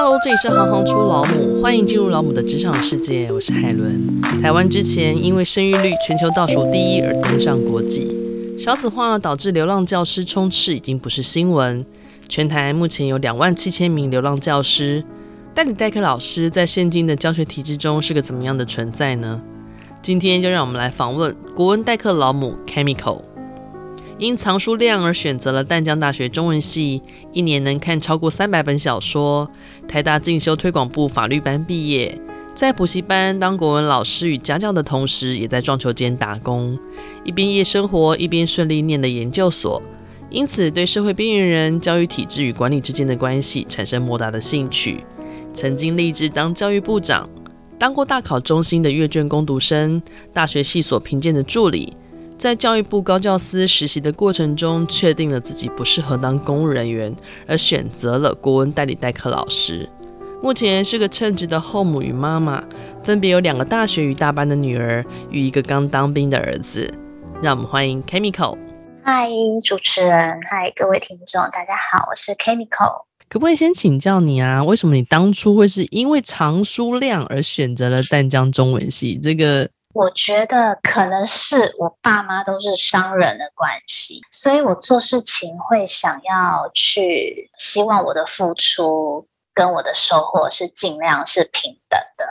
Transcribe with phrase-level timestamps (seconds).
[0.00, 3.28] Hello，这里是行行出老母，欢迎进入老母的职场世界。
[3.32, 4.00] 我是海伦。
[4.40, 8.06] 台湾之前因为生育率全球倒数第一而登上国际，
[8.60, 11.84] 少子化导致流浪教师充斥已经不是新闻。
[12.28, 15.02] 全台目前有两万七千名流浪教师，
[15.52, 19.42] 代理代课老师在现今的教学体制中是个怎么样的存在呢？
[20.00, 23.22] 今天就让我们来访问国文代课老母 Camiko。
[24.18, 27.00] 因藏书量而选择了淡江大学中文系，
[27.32, 29.48] 一年能看超过三百本小说。
[29.86, 32.20] 台大进修推广部法律班毕业，
[32.52, 36.76] 在补习班当国文老师与家教的同时，也在撞球间打工，
[37.22, 39.80] 一边夜生活，一边顺利念了研究所。
[40.30, 45.04] 因此，对社会边缘人、教育体制与管理之间的关系产生莫大的兴趣。
[45.54, 47.30] 曾经立志当教育部长，
[47.78, 50.02] 当过大考中心的阅卷工读生，
[50.34, 51.96] 大学系所评鉴的助理。
[52.38, 57.12] 在教育部高教司实习的过程中，确定了自己不适合当公务人员，
[57.48, 59.88] 而选择了国文代理代课老师。
[60.40, 62.62] 目前是个称职的后母与妈妈，
[63.02, 66.88] 分别有两个大学与大班的女儿与一个刚当兵的儿子。
[67.42, 68.56] 让我们欢迎 Camiko。
[69.02, 69.28] 嗨，
[69.64, 73.02] 主持人，嗨，各位听众，大家好，我是 Chemical。
[73.28, 74.62] 可不可以先请教你啊？
[74.62, 79.18] 为什么你当初会是因为藏书量而选择了淡江中文系？
[79.20, 79.68] 这个？
[79.98, 92.24] 我觉得可能是我爸妈都是商人的关系，所以我做事情会想要去希望我的付出跟我的收获是尽量是平等的。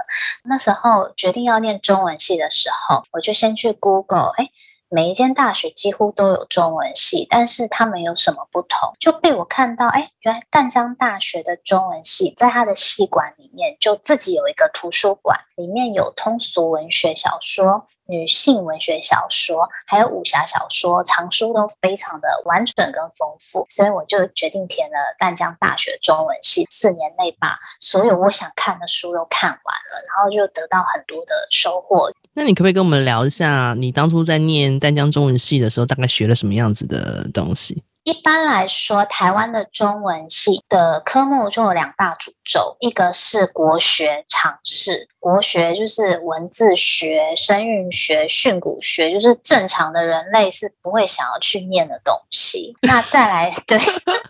[0.45, 4.49] 那时候决定要念中文系的时候，我就先去 Google，哎。
[4.89, 8.93] 每一间大学几乎都有中文系，但是他们有什么不同？
[8.99, 17.87] 就被我看到，哎，原来淡江大学的中文系在它的系馆里面就自己有一个图书馆，里面有通俗文学小说。
[18.07, 32.11] 女性文学小说，还有武侠小说，藏书都非常的完整跟丰富，所以我就决定填了淡江大学中文系，四年内把所有我想看的书都看完了，然后就得到很多的收获。
[32.33, 37.83] 那你可不可以跟我们聊一下，你当初在念淡江中文系的时候，大概学了什么样子的东西？
[38.07, 52.77] 一般来说，台湾的中文系的科目就有两大主轴，一个是国学常识，国学就是文字学、声韵学、训诂学，就是正常的人类是不会想要去念的东西。
[52.81, 53.85] 那再来，对对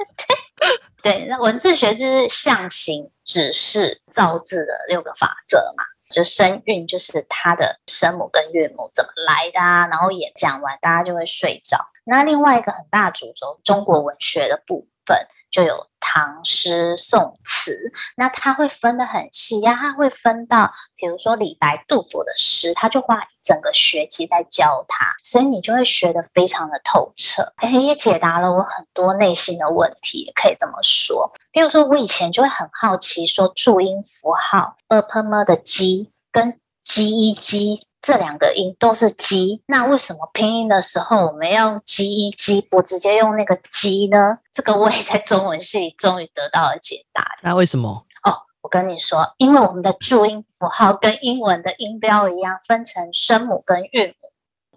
[1.03, 5.83] 对，那文字学就是象形、指示、造字的六个法则嘛。
[6.09, 11.77] 就声韵就是他的声母跟韵母怎么来的啊，然后也讲完，大家就会睡着。
[12.05, 15.87] 那另外一个很大主轴，中国文学的部分就有
[16.17, 17.77] 唐诗宋词，
[18.15, 31.31] 那它会分得很细呀，它会分到，比如说李白、杜甫的诗，他就花一整个学期在教他，所以你就会学得非常的透彻，哎，也解答了我很多内心的问题，也可以这么说。
[31.51, 44.37] 比如说我以前就会很好奇，说注音符号 “a p m” 的“鸡”跟 “g e g” 这两个音都是鸡那为什么拼音的时候我们要用鸡一鸡不直接用那个鸡呢？
[44.53, 47.37] 这个我也在中文系里终于得到了解答。
[47.41, 48.05] 那为什么？
[48.23, 54.31] 哦我跟你说因为我们的注音符号跟英文的音标一样分成声母跟韵母。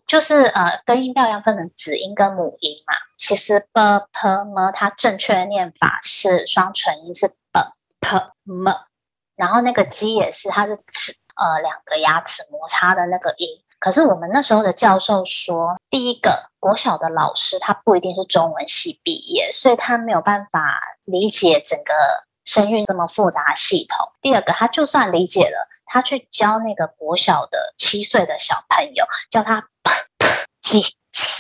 [0.09, 2.95] 就是呃跟音标一样分成子音跟母音嘛。
[3.17, 8.77] 其实 bpm 它正确的念法是双唇音是 bpm
[9.37, 10.77] 然后那个鸡也是它是
[11.37, 13.49] 呃，两个牙齿摩擦的那个音。
[13.79, 21.95] 可是我们那时候的教授说，第一个国小的老师他不一定是中文系毕业，所以他没有办法理解整个
[22.45, 23.97] 声韵这么复杂系统。
[24.21, 30.85] 第二个，他就算理解了，他去教那个国小的七岁的小朋友，教他噗噗鸡，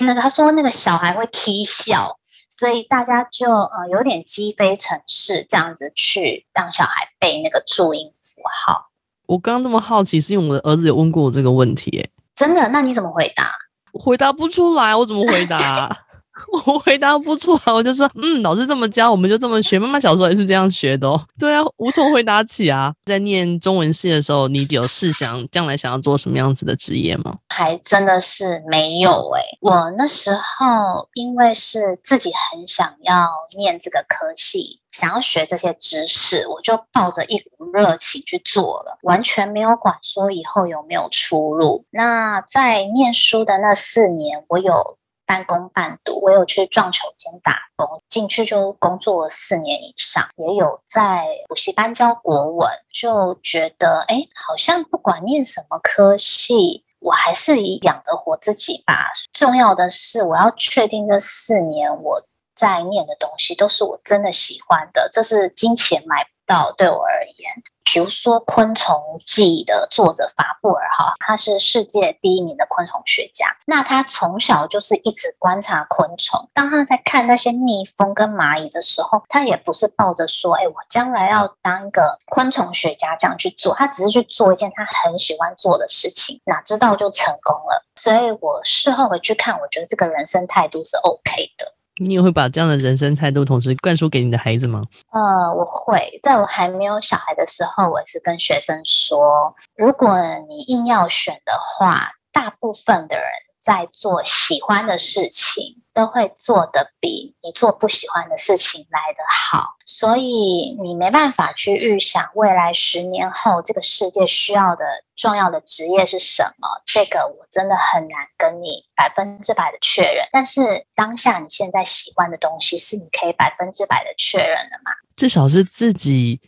[0.06, 2.16] 那他说那个小孩会啼笑，
[2.58, 8.89] 所以大家就呃有点鸡飞城市这样子去让小孩背那个注音符号。
[9.30, 12.68] 我刚刚那么好奇，是因为我的儿子有问过我这个问题，欸，真的？
[12.70, 13.52] 那你怎么回答？
[13.92, 15.96] 我回答不出来，我怎么回答？
[16.66, 19.78] 我回答不出来，我就说，嗯，老师这么教，我们就这么学。
[19.78, 21.20] 妈妈小时候也是这样学的哦。
[21.38, 22.92] 对啊，无从回答起啊。
[23.04, 27.36] 在念中文系的时候，你有试想将来想要做什么样子的职业吗？
[27.48, 41.84] 还真的是没有诶、我那时候因为是自己很想要念这个科系，想要学这些知识，我就抱着一股热情去做了，完全没有管说以后有没有出路。
[41.90, 44.96] 那在念书的那四年，我有。
[45.30, 59.12] 半工半读，我有去撞球间打工，进去就工作四年以上，也有在补习班教国文，就觉得哎，好像不管念什么科系，我还是以养得活自己吧。
[59.32, 62.20] 重要的是，我要确定这四年我
[62.56, 67.62] 在念的东西都是我真的喜欢的，这是金钱买道对我而言。
[67.92, 68.94] 比如说《昆虫
[69.26, 73.56] 记》的作者法布尔哈，他是世界第一名的昆虫学家。
[73.66, 76.48] 那他从小就是一直观察昆虫。
[76.54, 87.84] 当他在看那些蜜蜂跟蚂蚁的时候，他也不是抱着说：“哎，我将来要当一个昆虫学家这样去做。”他只是去做一件他很喜欢做的事情，哪知道就成功了。
[87.96, 91.74] 所以我事后回去看，我觉得这个人生态度是 OK 的。
[92.00, 94.84] 你也会把这样的人生态度同时灌输给你的孩子吗？
[95.12, 100.16] 呃，我会，在我还没有小孩的时候，我是跟学生说，如果
[100.48, 103.24] 你硬要选的话，大部分的人。
[103.70, 109.76] 在做喜欢的事情，都会做得比你做不喜欢的事情来得好。
[109.86, 114.84] 所以你没办法去预想未来十年后这个世界需要的
[115.14, 116.66] 重要的职业是什么。
[116.84, 120.26] 这个我真的很难跟你百分之百的确认。
[120.32, 124.90] 但是当下你现在喜欢的东西，是你可以百分之百的确认的吗？
[125.14, 126.40] 至少是自己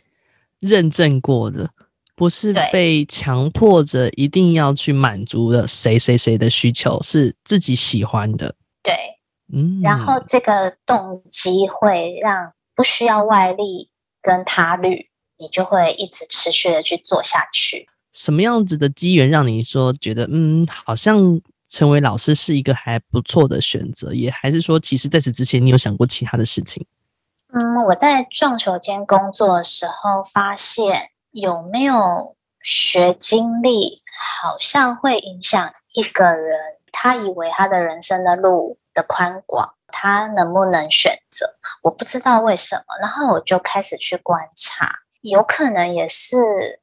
[0.59, 1.69] 认证过的。
[2.23, 8.55] 不是被强迫着一定要去满足了谁谁谁的需求，是自己喜欢的。
[8.81, 8.95] 对，
[9.53, 13.89] 嗯，然后这个动机会让不需要外力
[14.21, 17.89] 跟他律，你就会一直持续的去做下去。
[18.13, 24.13] 什么样子的机缘让你说觉得嗯，好像成为老师是一个还不错的选择？
[24.13, 26.85] 也还是说，其实在此之前你有想过其他的事情？
[27.51, 31.09] 嗯，我在撞球间工作的时候发现。
[31.33, 34.03] 有没有学经历，
[34.39, 41.55] 好像会影响一个人，他以为他的人生的路的宽广，他能不能选择？
[41.81, 46.79] 我不知道为什么，然后我就开始去观察，有可能也是。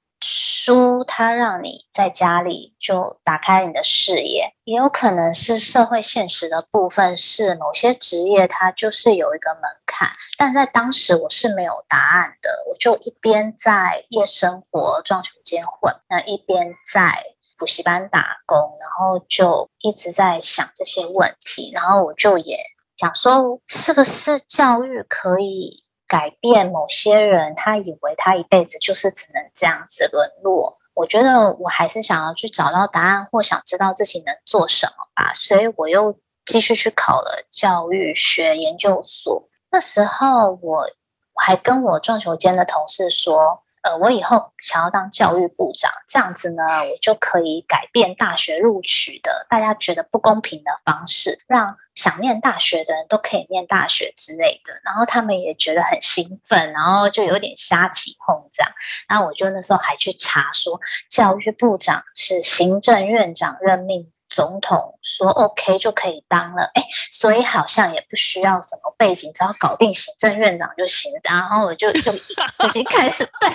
[0.62, 17.24] 书它让你在家里就打开你的视野，也有可能是社会现实的部分，是某些职业它就是有一个门槛，但在当时我是没有答案的，我就一边在夜生活撞球间混，那一边在
[17.56, 22.58] 补习班打工，然后就一直在想这些问题，然后我就也
[22.98, 25.84] 想说，是不是教育可以？
[26.10, 30.76] 改变某些人，他以为他一辈子就是只能这样子沦落。
[30.92, 35.32] 我觉得我还是想要去找到答案，或想知道自己能做什么吧。
[35.34, 39.48] 所以我又继续去考了教育学研究所。
[39.70, 40.90] 那时候我
[41.36, 43.62] 还跟我撞球间的同事说。
[43.82, 58.72] 呃，我以后想要当教育部长，这样子呢，我就可以改变大学录取的大家觉得不公平的方式，让想念大学的人都可以念大学之类的，然后他们也觉得很兴奋，然后就有点瞎起哄这样。
[59.08, 60.78] 然后我就那时候还去查说，
[61.08, 64.12] 教育部长是行政院长任命。
[64.30, 71.12] 总统说 OK 就可以当了，哎，所以好像也不需要什么背景，只要搞定行政院长就行。
[71.24, 73.50] 然后我就就自己开始对，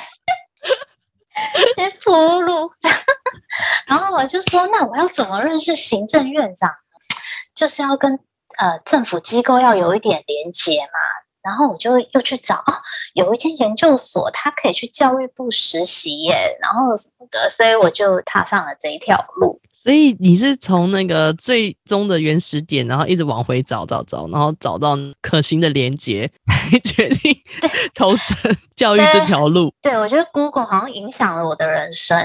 [1.75, 2.71] 先铺路。
[3.87, 6.69] 然后我就说，那我要怎么认识行政院长？
[7.55, 8.19] 就是要跟
[8.57, 10.99] 呃政府机构要有一点连结嘛。
[11.41, 12.81] 然后我就又去找啊，
[13.13, 19.61] 有一间研究所，他可以去教育部实习耶，然后什么的，所以我就踏上了这一条路。
[19.85, 27.37] 所以你是从那个最终的原始点，然后一直往回找找找，然后找到可行的连接， 才决定
[27.93, 28.35] 投身
[28.75, 29.71] 教育这条路。
[29.83, 32.17] 对，对，我觉得 Google 好像影响了我的人生。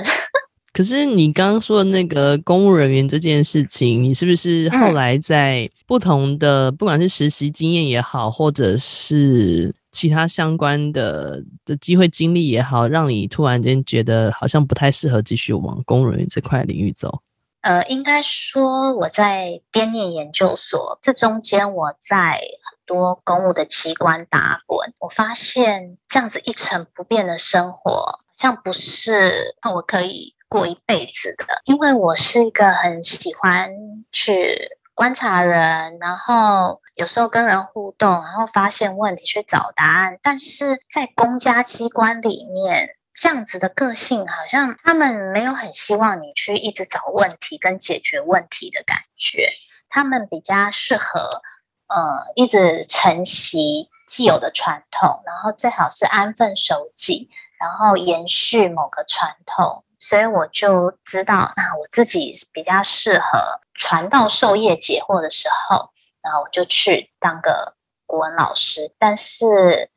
[0.72, 17.20] 可是你刚刚说的那个公务人员这件事情，你是不是后来在不同的，不管是实习经验也好，或者是其他相关的的机会经历也好，让你突然间觉得好像不太适合继续往公务人员这块领域走？
[17.62, 31.60] 呃，应该说我在编念研究所，这中间我在很多公务的机关打滚，我发现这样子一成不变的生活，好像不是我可以过一辈子的。
[31.66, 33.70] 因为我是一个很喜欢
[34.10, 42.96] 去观察人，然后有时候跟人互动，然后发现问题去找答案，但是在公家机关里面。
[43.20, 49.50] 这样子的个性，好像他们没有很希望你去一直找问题跟解决问题的感觉。
[49.90, 51.42] 他们比较适合，
[51.88, 59.84] 呃，一直承袭既有的传统，然后最好是安分守己，然后延续某个传统。
[59.98, 65.90] 所以我就知道，那我自己比较适合传道授业解惑的时候，
[66.22, 67.74] 然后我就去当个
[68.06, 68.94] 国文老师。
[68.98, 69.90] 但是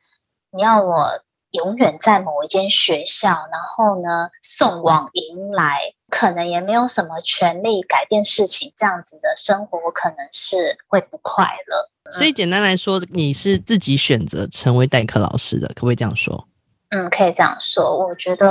[0.50, 1.23] 你要我。
[1.54, 12.12] 永远在某一间学校，然后呢，送往迎来，可能也没有什么权利改变事情，这样子的生活，我可能是会不快乐。
[12.12, 16.48] 所以简单来说，你是自己选择成为代课老师的，可不可以这样说？
[16.90, 17.98] 嗯，可以这样说。
[18.04, 18.46] 我觉得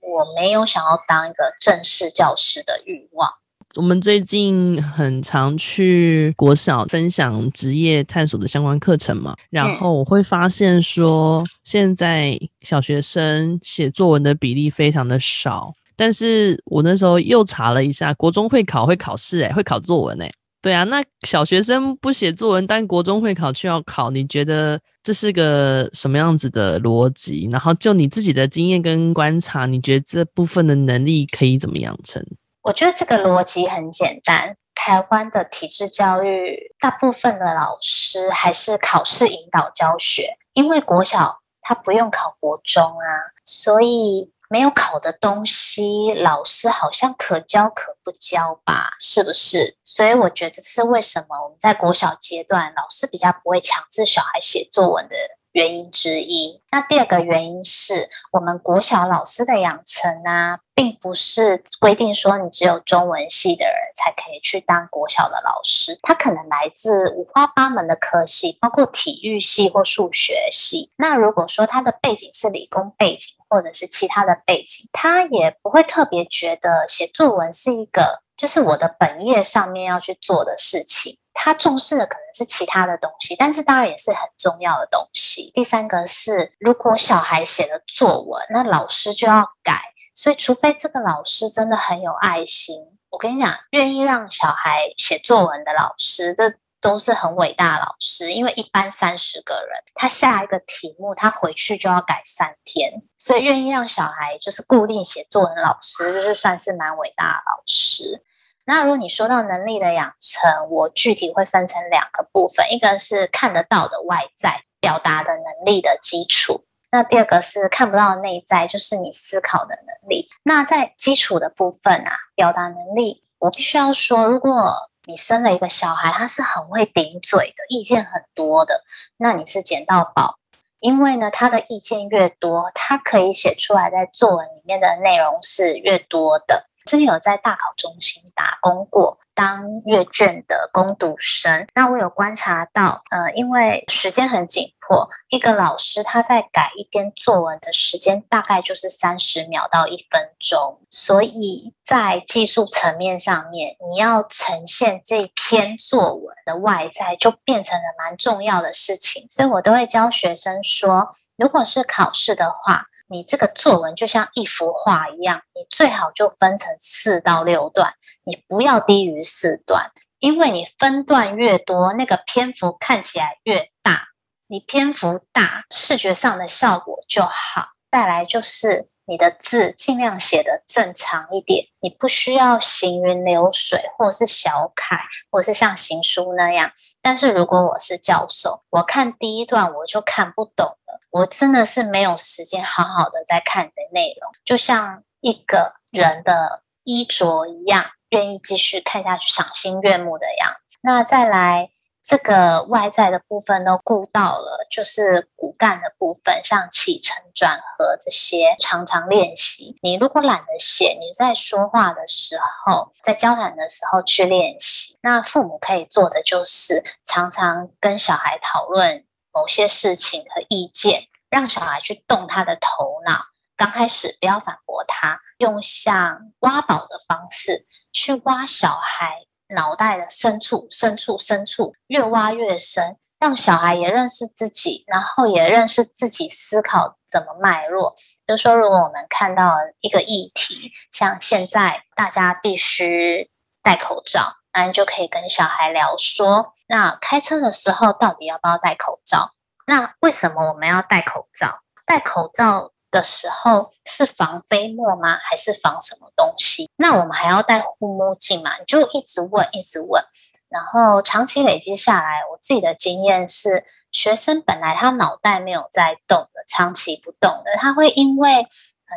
[0.00, 3.30] 我没有想要当一个正式教师的欲望。
[3.78, 15.72] 我们最近很常去国小分享职业探索的相关课程嘛，然后我会发现说，现在小学生写作文的比例非常的少。
[15.94, 20.28] 但是我那时候又查了一下，国中会考会考试，诶，会考作文，诶，
[20.60, 27.48] 对啊，那小学生不写作文，但国中会考却要考，你觉得这是个什么样子的逻辑？
[27.52, 32.20] 然后就你自己的经验跟观察，你觉得这部分的能力可以怎么养成？
[32.62, 43.06] 我觉得这个逻辑很简单，台湾的体制教育大部分的老师还是考试引导教学，因为国小他不用考国中啊，
[43.44, 44.32] 所以。
[44.50, 48.94] 没有考的东西，老师好像可教可不教吧？
[48.98, 49.76] 是不是？
[49.84, 55.16] 所以我觉得这是为什么我们在国小阶段，老师比较不会强制小孩写作文的
[55.58, 56.62] 原因之一。
[56.70, 70.92] 那第二个原因是我们国小老师的养成啊，并不是规定说你只有中文系的人才可以去当国小的老师，他可能来自五花八门的科系，包括体育系或数学系。
[70.96, 81.18] 那如果说他的背景是理工背景，或者是其他的背景，他也不会特别觉得写作文是一个，就是我的本业上面要去做的事情。
[81.40, 85.50] 他重视的可能是其他的东西，但是当然也是很重要的东西。
[85.54, 89.80] 第三个是，如果小孩写了作文，那老师就要改，
[90.14, 92.76] 所以除非这个老师真的很有爱心，
[93.10, 96.54] 我跟你讲，愿意让小孩写作文的老师，这。
[96.80, 108.22] 都是很伟大的老师，因为一般三十个人，他下一个题目，他回去就要改三天，所以愿意让小孩就是固定写作文的老师，就是算是蛮伟大的老师。
[108.68, 120.28] 那如果你说到能力的养成，我具体会分成两个部分，一个是看得到的外在表达的能力的基础，那第二个是看不到的内在，就是你思考的能力。
[120.42, 128.84] 那在基础的部分啊，表达能力，我必须要说，如果你生了一个小孩，他是很会顶嘴的，意见很多的，
[129.16, 130.38] 那你是捡到宝，
[130.78, 136.67] 因为呢，他的意见越多，他可以写出来在作文里面的内容是越多的。
[136.88, 139.18] 之前有在大考中心打工过。
[139.34, 159.28] 当阅卷的工读生，那我有观察到，呃，因为时间很紧迫，一个老师他在改一篇作文的时间大概就是三十秒到一分钟，所以在技术层面上面，你要呈现这篇作文的外在，就变成了蛮重要的事情。
[159.30, 174.08] 所以我都会教学生说，如果是考试的话，你这个作文就像一幅画一样，你最好就分成四到六段，你不要低于四段，因为你分段越多，那个篇幅看起来越大，
[174.46, 177.68] 你篇幅大，视觉上的效果就好。
[177.90, 178.88] 再来就是。
[179.08, 185.00] 你的字尽量写得正常一点，你不需要行云流水，或者是小楷，
[185.30, 186.70] 或者是像行书那样。
[187.00, 200.78] 但是如果我是教授，我看第一段我就看不懂了，我真的是没有时间好好的在看你的内容，就像一个人的衣着一样，愿意继续看下去，赏心悦目的样子。
[200.82, 201.70] 那再来。
[202.08, 209.76] 这个外在的部分都顾到了，就是骨干的部分，像起承转合这些，常常练习。
[209.82, 214.96] 你如果懒得写，你在说话的时候，在交谈的时候去练习。
[215.02, 223.26] 那父母可以做的就是，常常跟小孩讨论某些事情和意见，让小孩去动他的头脑。
[223.54, 229.26] 刚开始不要反驳他，用像挖宝的方式去挖小孩。
[229.48, 237.96] 脑袋的深处，深处，深处，越挖越深，让小孩也认识自己，然后也认识自己思考怎么脉络。
[238.26, 243.30] 就说，如果我们看到一个议题，像现在大家必须
[243.62, 249.32] 戴口罩，那就可以跟小孩聊说，那开车的时候到底要不要戴口罩？
[249.66, 251.60] 那为什么我们要戴口罩？
[251.86, 255.16] 戴口罩的时候是防飞沫吗？
[255.16, 256.70] 还是防什么东西？
[256.76, 258.56] 那我们还要戴护目镜吗？
[258.58, 260.02] 你就一直问，一直问，
[260.48, 268.46] 然后长期累积下来，我自己的经验是，学生本来他脑袋没有在动的，长期不动的，他会因为。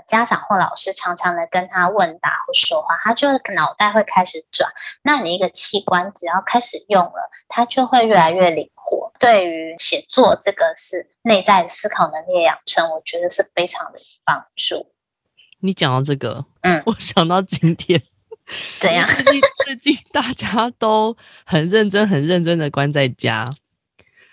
[0.07, 4.71] 家长或老师常常的跟他问答或说话，他就脑袋会开始转。
[5.03, 8.80] 那你一个器官只要开始用了，它就会越来越灵活。
[9.21, 14.87] 对于写作这个是内在的思考能力的养成，我觉得是非常的有帮助。
[15.59, 18.01] 你讲到这个，嗯， 我想到今天
[18.81, 19.07] 怎样？
[19.13, 23.49] 最近最近大家都很认真、很认真的关在家，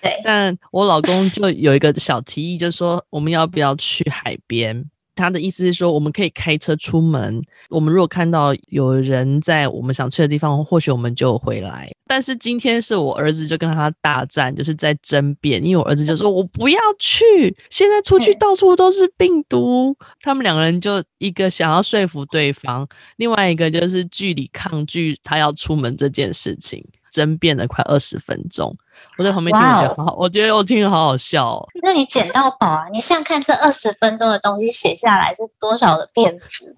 [0.00, 4.90] 对，但我老公就有一个小提议，就是说我们要不要去海边？
[5.14, 7.42] 他的意思是说，我们可以开车出门。
[7.71, 11.90] 我们如果看到有人在我们想去的地方，或许我们就回来。
[12.08, 28.76] 但是今天是我儿子就跟他大战，就是在争辩，因为我儿子就说：“我不要去，现在出去到处都是病毒。”他们两个人就一个想要说服对方，另外一个就是据理抗拒他要出门这件事情，争辩了快二十分钟。
[29.16, 31.68] 我在旁边听着好好我觉得我听着好好笑哦。
[31.82, 32.88] 那你捡到宝啊！
[32.92, 36.74] 你想想看，这二十分钟的东西写下来是多少的篇幅？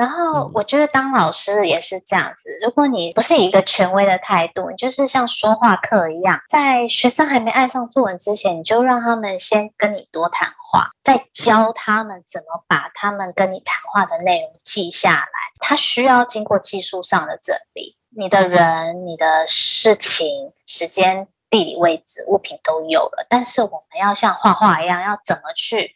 [0.00, 15.30] 然后我觉得当老师也是这样子，如果你不是以一个权威的态度，你就是像说话课一样，在学生还没爱上作文之前，你就让他们先跟你多谈话，再教他们怎么把他们跟你谈话的内容记下来。
[15.58, 21.28] 他需要经过技术上的整理，你的人、你的事情、时间。
[21.50, 25.90] 地理位置、物品都有了，但是我们要像画画一样，要怎么去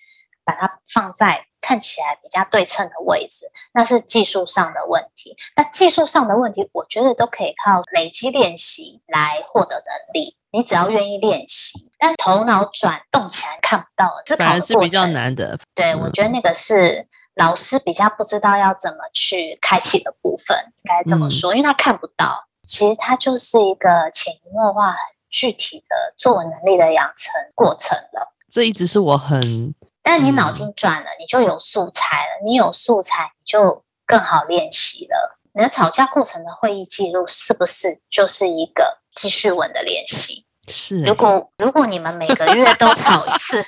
[0.44, 3.46] 把它放在看起来比较对称的位置？
[3.72, 5.34] 那是技术上的问题。
[5.56, 10.36] 那技术上的问题，我觉得都可以靠累积练习来获得能力。
[10.50, 15.58] 你只要愿意练习，但头脑转动起来看不到，这反而是比较难的。
[15.74, 22.44] 对、嗯，我觉得那个是老师比较不知道要怎么去开启的部分，该怎么说、嗯，因为他看不到。
[22.68, 24.92] 其实它就是一个潜移默化。
[24.92, 24.98] 很
[25.34, 29.74] 具体的作文能力的养成过程了，这一直是我很……
[30.04, 32.44] 但你脑筋转了、嗯，你就有素材了。
[32.44, 35.40] 你有素材，你就更好练习了。
[35.54, 40.44] 你的吵架过程的会议记录，是不是就是一个记叙文的练习？
[40.68, 41.00] 是。
[41.02, 43.64] 如果如果你们每个月都吵一次，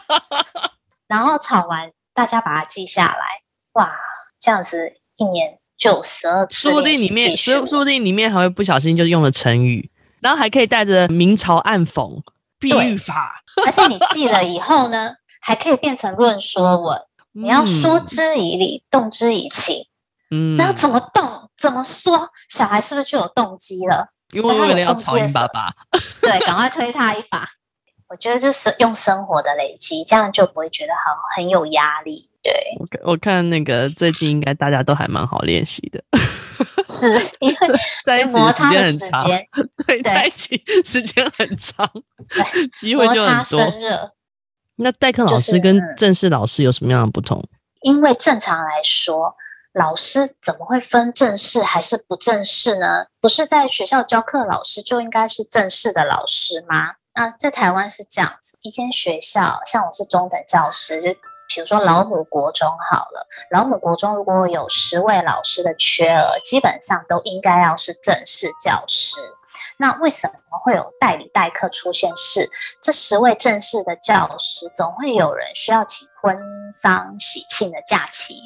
[1.06, 3.42] 然后吵完，大家把它记下来，
[3.74, 3.94] 哇，
[4.40, 6.54] 这样子一年就十二次。
[6.54, 9.90] 说不定里面，说说不定里面还会不小心就用了成语。
[10.20, 12.22] 然后还可以带着明嘲暗讽、
[12.58, 16.98] 比喻法， 而且你记了以后呢，还可以变成论说文。
[17.34, 19.86] 嗯、你要说之以理，动之以情。
[20.30, 24.08] 嗯，那要怎么动，怎么说，小孩是不是就有动机了？
[24.32, 25.74] 因为为了要吵你爸爸，
[26.20, 27.48] 对，赶快推他一把。
[28.08, 32.29] 我觉得就是用生活的累积，这样就不会觉得好很有压力。
[32.42, 36.02] 对，我我看那个最近应该大家都还蛮好练习的。
[36.88, 37.06] 是
[37.40, 37.56] 因为
[38.04, 39.26] 在一起时间很长，
[39.86, 41.88] 对，在一起时间很长，
[42.80, 43.60] 机会就很多。
[44.76, 47.38] 那代课老师跟正式老师有什么样的不同？
[47.40, 47.48] 就是，
[47.82, 49.34] 因为正常来说，
[49.74, 53.04] 老师怎么会分正式还是不正式呢？
[53.20, 56.94] 不是在学校教课老师就应该是正式的老师吗？
[57.14, 61.08] 那，在台湾是这样子，一间学校，像我是中等教师，就。
[61.52, 69.20] 比如说老母国中好了，老母国中如果有十位老师的缺额，基本上都应该要是正式教师。
[69.76, 72.14] 那为什么会有代理代课出现？
[72.16, 72.48] 是
[72.80, 76.38] 这十位正式的教师，总会有人需要请婚
[76.80, 78.36] 丧喜庆的假期，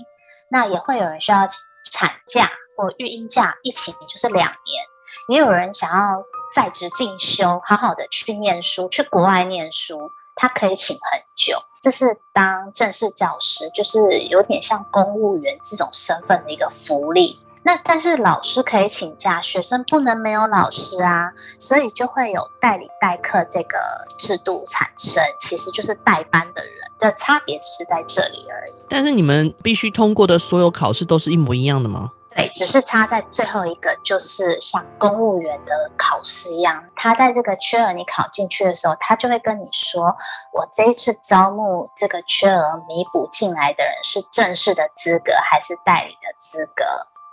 [0.49, 1.59] 那也会有人需要请
[1.93, 4.85] 产假或育婴假，一请就是两年。
[5.29, 6.23] 也有人想要
[6.55, 10.11] 在职进修，好好的去念书，去国外念书。
[10.35, 17.39] 他可以请很久，这是当正式教师，就是有点像公务员这种身份的一个福利。
[17.67, 23.79] 那但是老师可以请假，学生不能没有老师啊，所以就会有代理代课这个
[24.19, 28.73] 制度产生，其实就是代班的人的差别只是在这里而已。
[28.91, 32.11] 但是你们必须通过的所有考试都是一模一样的吗？
[32.37, 40.17] 对，只是差在最后一个，就是像公务员的考试一样，他在这个缺额你考进去的时候，他就会跟你说，
[40.53, 46.85] 我这一次招募这个缺额弥补进来的人是正式的资格还是代理的资格？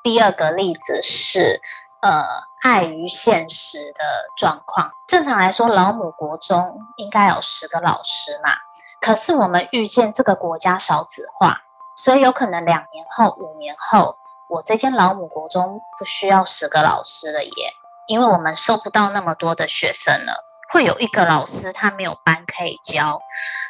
[0.03, 1.59] 第二个例子是，
[2.03, 2.23] 呃，
[2.61, 4.03] 碍于现实的
[4.37, 8.51] 状况，正常来说，老母国中应该有十个老师嘛，
[8.99, 11.59] 可是我们遇见这个国家少子化，
[11.95, 14.15] 所以有可能两年后、五年后。
[14.51, 17.73] 我这间老母国中不需要十个老师了耶，
[18.07, 20.43] 因为我们收不到那么多的学生了。
[20.69, 23.21] 会有一个老师他没有班可以教，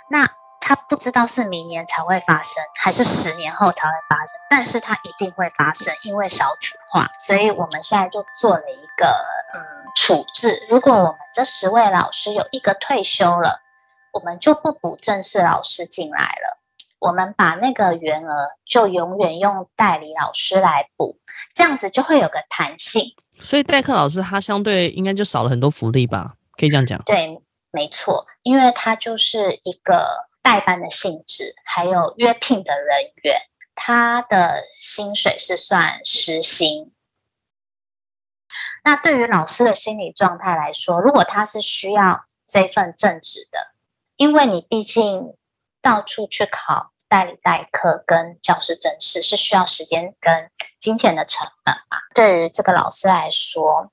[0.10, 0.28] 那
[0.60, 7.08] 他不知道是明年才会发生，还是十年后才会发生，但是他一定会发生，因为少子化。
[7.28, 9.06] 所以我们现在就做了一个
[9.54, 9.62] 嗯
[9.96, 13.62] 处置，如果我们这十位老师有一个退休了，
[14.14, 16.58] 我们就不补正式老师进来了。
[17.02, 21.18] 我们把那个员额就永远用代理老师来补，
[21.56, 23.16] 这样子就会有个弹性。
[23.40, 26.36] 所以代课老师他相对应该就少了很多福利吧？
[26.52, 27.02] 可以这样讲？
[27.04, 30.06] 对，没错，因为他就是一个
[30.44, 33.42] 代班的性质，还有约聘的人员，
[33.74, 36.94] 他的薪水是算时薪。
[38.84, 43.72] 那对于老师的心理状态来说，如果他是需要这份正职的，
[44.18, 45.34] 因为你毕竟
[45.82, 51.98] 到处去考代理代课跟教师甄试是需要时间跟金钱的成本嘛。
[52.16, 53.92] 对于这个老师来说，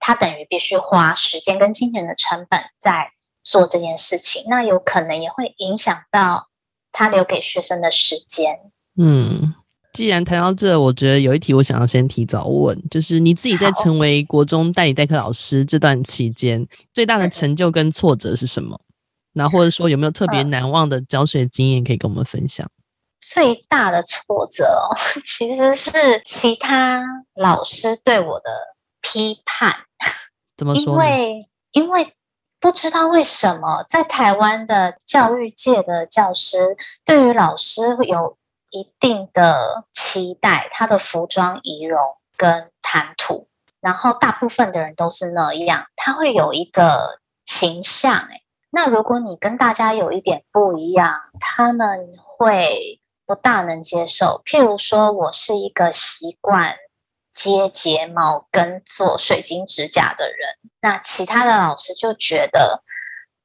[0.00, 6.48] 他等于必须花时间跟金钱的成本在做这件事情，那有可能也会影响到
[6.90, 8.58] 他留给学生的时间。
[8.96, 9.54] 嗯。
[9.92, 18.80] 既然谈到这，我觉得有一题我想要先提早问，就是你自己在成为国中代理代课老师这段期间，最大的成就跟挫折是什么？
[19.32, 22.70] 然后或者说有没有特别难忘的教学经验可以跟我们分享？
[23.20, 27.02] 最大的挫折哦， 其实是其他
[27.34, 28.50] 老师对我的
[29.00, 29.76] 批判。
[30.56, 30.82] 怎么说？
[30.82, 32.14] 因为因为
[32.60, 38.36] 不知道为什么，在台湾的教育界的教师对于老师有。
[38.74, 42.00] 一定的期待，他的服装仪容
[42.38, 43.46] 跟谈吐，
[43.82, 48.41] 然后大部分的人都是那样，他会有一个形象，诶，
[48.74, 54.40] 那如果你跟大家有一点不一样，他们会不大能接受。
[54.46, 56.76] 譬如说，我是一个习惯
[57.34, 62.82] 接睫毛跟做水晶指甲的人，那其他的老师就觉得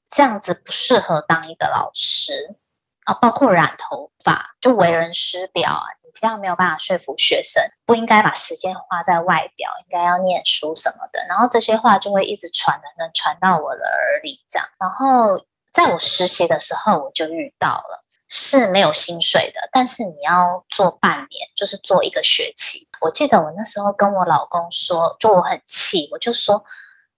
[0.09, 2.55] 这样子不适合当一个老师。
[3.03, 5.85] 啊，包括染头发，就为人师表啊，
[6.19, 11.25] 这样没有办法说服学生，不应该把时间花在外表，应该要念书什么的。
[11.27, 14.67] 然后这些话就会一直传的，能传到我的耳里，这样。
[14.79, 22.87] 然后在我实习的时候，我就遇到了，是没有薪水的，但是你要做半年，就是做一个学期。
[23.01, 26.65] 我记得我那时候跟我老公说，就我很气，我就说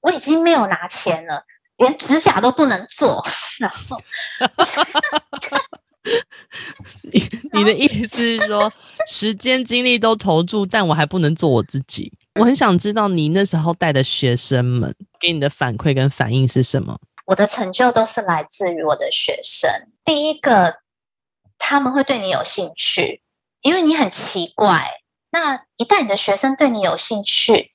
[0.02, 1.46] 我已经没有拿钱了。
[1.78, 3.26] 连指甲都不能做，
[3.58, 3.98] 然后
[7.12, 8.72] 你你的意思是说，
[9.08, 12.12] 时间精力都投注，但我还不能做我自己。
[12.40, 17.00] 我很想知道你那时候带的学生们给你的反馈跟反应是什么？
[17.26, 19.70] 我的成就都是来自于我的学生。
[20.04, 20.78] 第一个，
[21.60, 23.22] 他们会对你有兴趣，
[23.62, 24.90] 因为你很奇怪。
[25.32, 27.72] 那一旦你的学生对你有兴趣，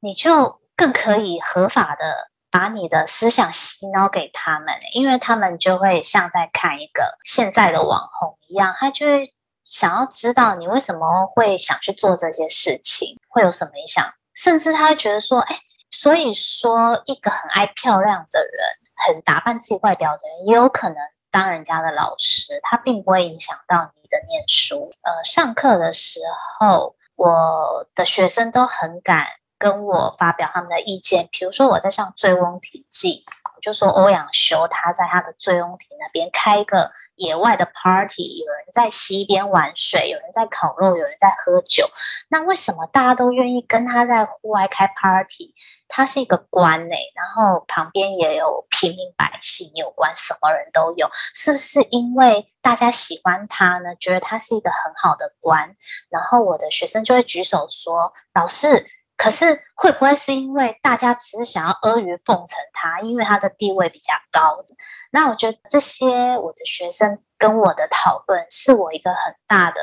[0.00, 2.30] 你就更可以合法的。
[2.50, 20.96] 把你的思想洗脑给他们，因为他们就会像在看一个现在的网红一样，他就会想要知道你为什么会想去做这些事情，会有什么影响，甚至他会觉得说，哎，所以说一个很爱漂亮的人，很打扮自己外表的人，也有可能
[21.30, 24.90] 当人家的老师，他并不会影响到你的念书。
[25.02, 26.20] 呃，上课的时
[26.58, 29.26] 候，我的学生都很敢。
[29.58, 41.88] 跟我发表他们的意见，比如说我在上《醉翁亭记》，我就说欧阳修他在他的醉翁亭那边开一个野外的 party，有人在溪边玩水，有人在烤肉，有人在喝酒。
[42.28, 45.54] 那为什么大家都愿意跟他在户外开 party？
[45.88, 53.94] 他是一个官呢，然后旁边也有平民百姓，有官，什么人都有，是不是因为大家喜欢他呢？
[53.98, 55.76] 觉得他是一个很好的官？
[56.10, 58.86] 然后我的学生就会举手说：“老师。”
[59.16, 64.64] 可是会不会是因为大家只是想要阿谀奉承他，因为他的地位比较高？
[65.10, 69.80] 那我觉得这些我的学生跟我的讨论，是我一个很大的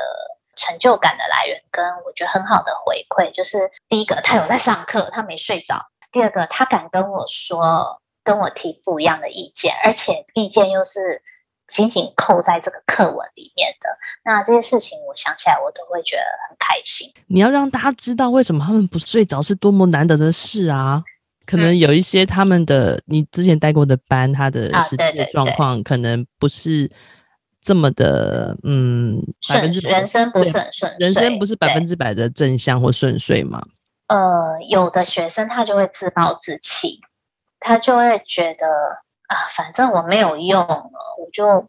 [0.56, 3.34] 成就感的来源，跟我觉得很好的回馈。
[3.34, 5.76] 就是第一个，他有在上课，他没睡着；
[6.12, 11.22] 第二个，他敢跟我说，跟我提不一样的意见，而且意见又是。
[11.74, 13.88] 紧紧扣在这个课文里面的，
[14.24, 17.12] 那这些事情，我想起来我都会觉得很开心。
[17.26, 21.02] 你要让大家知道为什么他们不睡着是多么难得的事啊！
[21.44, 26.88] 可能有一些他们的、嗯、你之前带过的班，他的实际的状况可能不是
[27.60, 33.60] 这么的，嗯，顺人生不是很顺，人生不是百分之百的正向或顺遂吗？
[34.06, 37.00] 呃，有的学生他就会自暴自弃，
[37.58, 39.02] 他就会觉得。
[39.26, 41.66] 啊，反正我没有用了，我就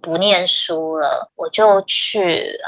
[0.00, 2.60] 不念书了，我就去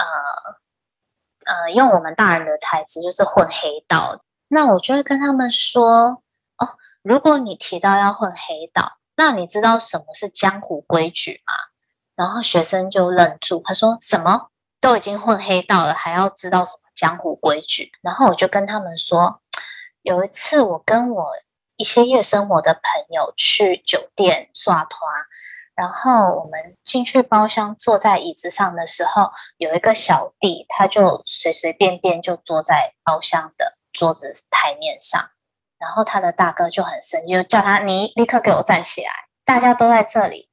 [1.47, 4.23] 呃呃，用我们大人的台词就是混黑道。
[4.49, 6.23] 那我就会跟他们说，
[6.59, 6.69] 哦，
[7.03, 11.55] 如果你提到要混黑道，那你知道什么是江湖规矩吗？
[12.17, 14.51] 然后学生就愣住，他说什么？
[14.81, 17.93] 都已经混黑道了，还要知道什么江湖规矩？
[18.03, 19.41] 然后我就跟他们说，
[20.03, 21.31] 有一次我跟我。
[21.77, 25.01] 一些夜生活的朋友去酒店耍团，
[25.75, 35.31] 然后我们进去包厢，坐在椅子上的时候，有一个小弟，他就随随便便就坐在包厢的桌子台面上，
[35.79, 39.11] 然后他的大哥就很生气，就叫他，你立刻给我站起来，
[39.45, 40.49] 大家都在这里，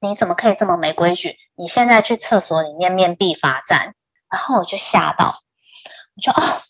[0.00, 1.36] 你怎么可以这么没规矩？
[1.54, 3.94] 你现在去厕所里面面壁罚站。
[4.28, 5.40] 然后我就吓到，
[6.16, 6.60] 我就哦，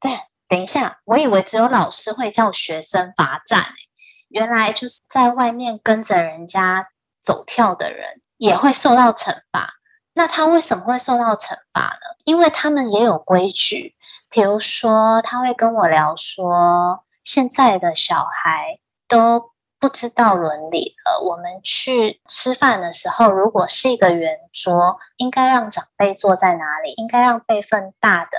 [0.00, 0.10] 对。
[0.52, 3.68] 等一下，我以为只有老师会叫学生罚站，
[4.28, 6.90] 原来就是在外面跟着人家
[7.22, 9.72] 走跳的人也会受到惩罚。
[10.12, 12.18] 那他为什么会受到惩罚呢？
[12.26, 13.94] 因为他们也有规矩，
[14.28, 21.26] 比如说他会跟我聊说，现在的小孩都不知道伦理了。
[21.26, 26.92] 我们去吃饭的时候，如果是一个圆桌，应该让长辈坐在哪里？
[26.98, 28.36] 应该让辈分大的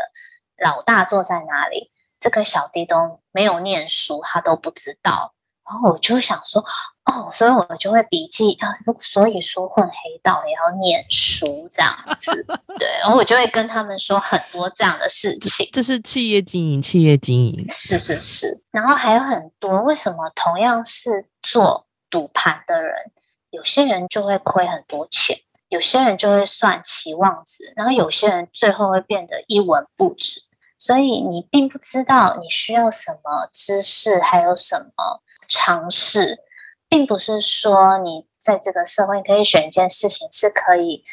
[0.64, 1.90] 老大坐在哪里？
[2.24, 5.34] 这个小弟都没有念书，他都不知道。
[5.66, 6.64] 然后我就想说，
[7.04, 8.70] 哦，所以我就会笔记啊，
[9.02, 12.32] 所以说混黑道也要念书这样子，
[12.80, 12.88] 对。
[13.02, 15.68] 然后我就会跟他们说很多这样的事情。
[15.74, 18.62] 这是企业经营，企业经营是是是。
[18.72, 23.12] 然后还有很多，为什么同样是做赌盘的人，
[23.50, 30.42] 有些人就会亏很多钱，有些人就会算期望值，然后有些人最后会变得一文不值。
[30.84, 35.22] 所以你并不知道你需要什么知识，还有什么。
[35.48, 36.40] 尝试，
[36.90, 41.06] 并不是说你在这个社会可以选一件事情是可以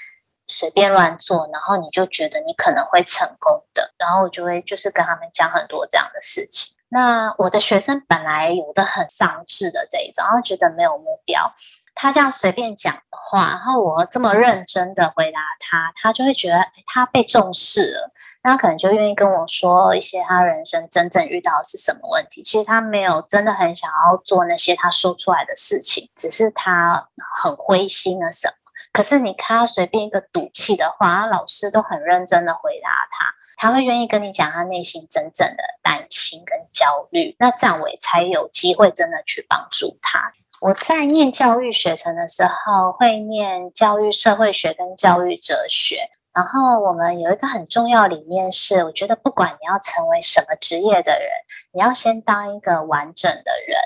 [0.48, 3.94] 随便乱做，然后你就觉得你可能会成功的。
[3.96, 6.74] 然后我就会就是跟他们讲很多这样的事情。
[6.88, 11.54] 那我的学生本来有的很丧志的这一种，然后觉得没有目标，
[11.94, 18.12] 他这样随便讲的话，然后我这么认真的回答他，他就会觉得他被重视了。
[18.42, 22.42] 他可能就愿意跟我说一些他人生真正遇到的是什么问题。
[22.42, 27.08] 其实他没有真的很想要做那些他说出来的事情，只是他
[27.40, 28.54] 很灰心的什么。
[28.92, 37.36] 可是你看他随便一个赌气的话，老师都很认真的回答他，他会愿意跟你讲他内心真正的担心跟焦虑。
[37.38, 40.32] 那这样我也才有机会真的去帮助他。
[40.60, 46.10] 我在念教育学程的时候，会念教育社会学跟教育哲学。
[46.32, 51.28] 然后我们有一个很重要理念是，我觉得不管你要成为什么职业的人，
[51.72, 53.80] 你要先当一个完整的人。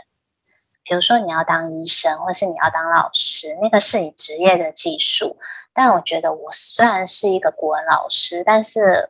[0.82, 5.38] 比如说你要当医生，或是你要当老师，那个是你职业的技术。
[5.72, 9.08] 但我觉得我虽然是一个国文老师，但是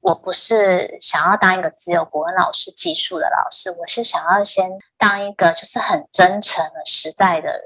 [0.00, 7.62] 我不是想要当一个只有国文老师技术的老师，我是想要先当一个就是很真诚、很实在的人，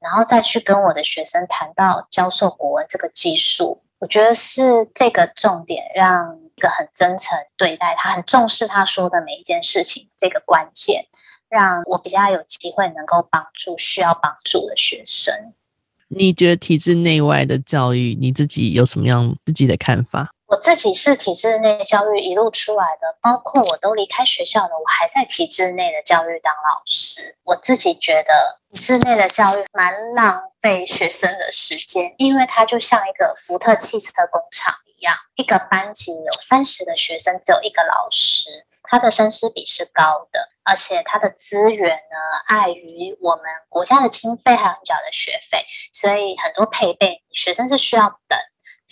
[0.00, 3.80] 然后再去跟我的学生谈到教授国文这个技术。
[4.02, 11.06] 我觉得是这个重点，让一个很真诚对待他，很重视他说的每一件事情，这个关键，
[11.48, 15.32] 让我比较有机会能够帮助需要帮助的学生。
[16.08, 20.34] 你觉得体制内外的教育，你自己有什么样自己的看法？
[20.52, 27.38] 我自己是体制内教育一路出来的，包括我都离开学校了，我还在体制内的教育当老师。
[27.44, 38.50] 我自己觉得体制内的教育蛮浪费学生的时间，因为它就像一个福特汽车工厂一样，一个班级有三十个学生，只有一个老师，
[38.82, 48.38] 他的生师比是高的，而且他的资源呢，碍于我们国家的经费还有缴的学费，所以很多配备学生是需要等。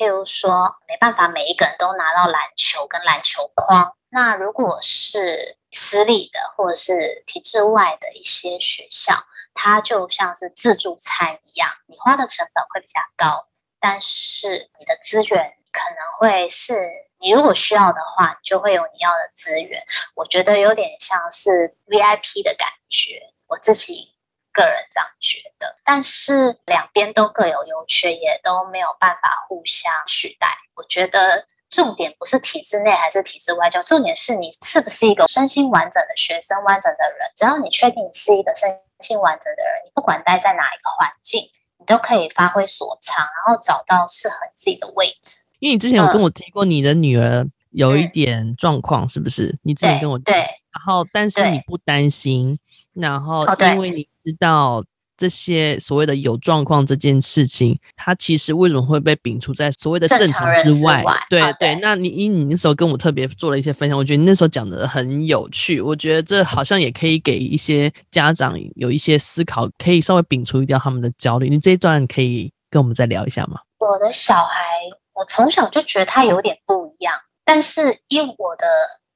[0.01, 3.95] 譬如说，没办法，每一个人都拿到篮球跟篮球框。
[4.09, 13.47] 那如果是私立的或者是体制外的一些学校，它就像是自助餐一样，你花的成本会比较高，
[13.79, 19.85] 但是你的资源可能会是你如果需要的话，就会有你要的资源。
[20.15, 24.15] 我觉得有点像是 VIP 的感觉，我自己。
[24.53, 30.49] 个人这样觉得，但是两边都各有优缺，也都没有办法互相取代。
[30.75, 37.31] 我觉得重点不是体制内还是体制外教，重点是你是不是一个身心完整的学生、完整的人。
[37.37, 38.69] 只要你确定你是一个身
[39.01, 45.43] 心完整的人，你不管待在哪一个环境，你都可以发挥所长，然后找到适合自己的位置。
[45.59, 49.59] 因为你之前有跟我提过，你的女儿有一点状况，是不是？
[49.63, 52.59] 你之前跟我提，对，然后但是你不担心。
[52.93, 54.85] 然后，因为你知道
[55.17, 61.05] 这些所谓的有状况这件事情，它其实为什么会被摒除在所谓的正常之外？
[61.29, 71.51] 对对，对，那你你你那时候跟我特别做了一些分享，我觉得你那时候讲的很有趣，我觉得这好像也可以给一些家长有一些思考，可以稍微摒除掉他们的焦虑。
[71.51, 73.61] 你这一段可以跟我们再聊一下吗？
[73.79, 74.65] 我的小孩，
[75.13, 78.67] 我从小就觉得他有点不一样，但是因为我的。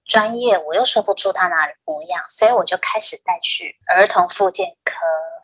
[0.07, 4.95] 专业我又说不出他哪里不一样，所以我就开始带去儿童复健科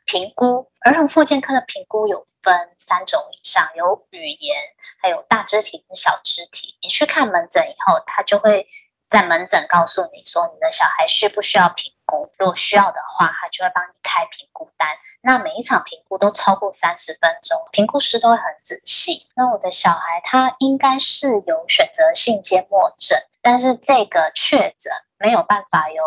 [0.04, 0.70] 评估。
[0.80, 4.56] 儿童复健科的评估有分三种以上，有语言，
[5.02, 6.76] 还有大肢体跟小肢体。
[6.82, 8.66] 你去看门诊以后，他就会
[9.08, 12.30] 在门诊告诉你说你的小孩需不需要评估。
[12.38, 14.88] 如果需要的话，他就会帮你开评估单。
[15.22, 19.26] 那每一场评估都超过三十分钟，评估师都会很仔细。
[19.36, 23.18] 那我的小孩他应该是有选择性缄默症。
[23.42, 26.02] 但是这个确诊没有办法由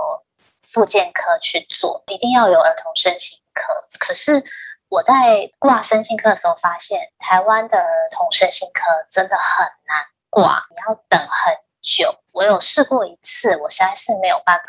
[0.72, 3.74] 复健科去做，一定要有儿童身心科。
[4.00, 4.43] 可是
[4.89, 12.15] 我在挂身心科的时候发现，台湾的儿童身心科真的很难挂，你要等很久。
[12.34, 14.63] 我有试过一次，我实在是没有办法。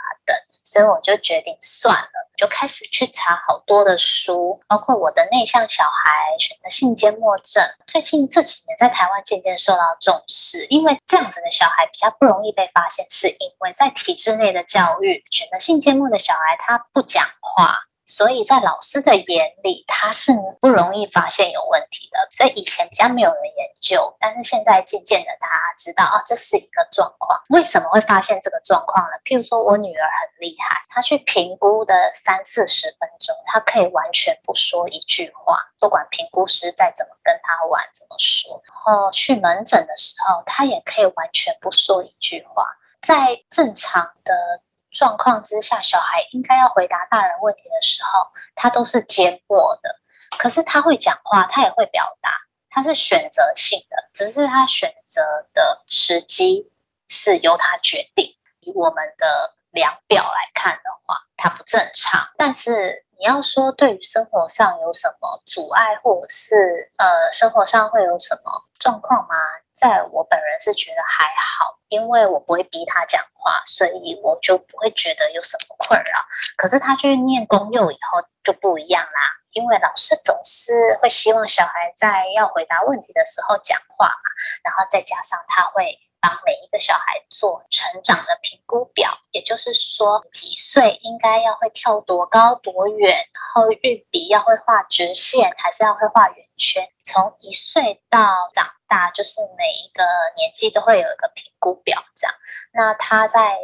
[0.64, 7.62] 所以我就决定算了，就开始去查好多的书，包括我的内向小孩选择性缄默症。
[7.87, 17.85] 最近这几年在台湾渐渐受到重视，因为这样子的小孩比较不容易被发现，是因为在体制内的教育，选择性缄默的小孩他不讲话。
[18.06, 22.28] 所以在老师的眼里，他是不容易发现有问题的。
[22.36, 27.40] 所以以前比较没有人研究，但是现在渐渐的大家知道啊，这是一个状况。
[27.48, 29.12] 为什么会发现这个状况呢？
[29.24, 38.62] 譬如说我女儿很厉害，她去评估的三四十分钟，她可以完全不说一句话，不管评估师再怎么跟她玩，怎么说。
[38.66, 42.66] 然后去门诊的时候，她也可以完全不说一句话。
[43.02, 44.60] 在正常的。
[44.94, 50.00] 状况之下，小孩应该要回答大人问题的时候，他都是缄默的。
[50.38, 52.30] 可是他会讲话，他也会表达，
[52.70, 56.72] 他是选择性的，只是他选择的时机
[57.09, 58.35] 是由他决定。
[58.61, 62.28] 以我们的量表来看的话，他不正常。
[62.37, 69.35] 但是你要说对于生活上有什么阻碍，或者是呃生活上会有什么状况吗？
[69.76, 76.24] 在我本人是觉得还好，因为我不会逼他讲话，所以我就不会觉得有什么困扰。
[76.56, 84.30] 可是他去念公幼以后就不一样啦，因为老师总是会希望小孩在要回答问题的时候讲话嘛，
[84.62, 98.20] 然后再加上他会帮每一个小孩做成长的评估表，也就是说几岁应该要会跳多高多远，然后运笔要会画直线，还是要会画圆圈，从一岁到
[98.54, 98.70] 长。
[98.94, 100.04] 啊就是每一个
[100.37, 102.35] 年纪都会有一个评估表，这样。
[102.72, 103.59] 那他在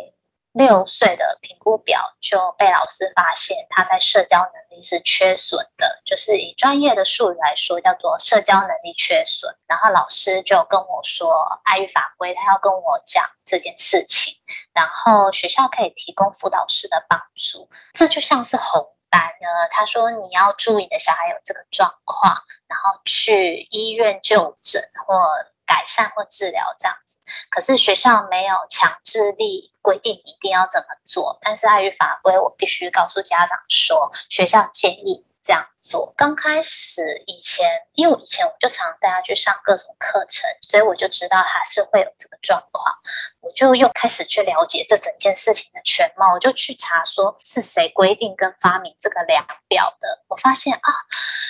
[0.53, 9.55] 六岁的评估表就被老师发现他在社交能力是缺损的，就是以专业的术语来说叫做社交能力缺损。
[9.69, 14.35] 然后老师就跟我说，碍于法规，他要跟我讲这件事情，
[14.75, 17.71] 然后学校可以提供辅导师的帮助。
[17.93, 22.42] 这就像是红但呢，他说你要注意你的小孩有这个状况。
[22.70, 25.20] 然后去医院就诊或
[25.66, 27.16] 改善或治疗这样子，
[27.51, 36.15] 可是学校没有强制力规定一定要怎么做，但是碍于法规，我必须告诉家长说，学校建议这样做。
[36.17, 42.95] 刚开始以前，因为我以前我就常带他去上各种课程，所以我就知道他是会有这个状况。
[43.41, 50.23] 我就又开始去了解这整件事情的全貌，我就去查说是谁规定跟发明这个量表的。
[50.29, 50.95] 我发现啊，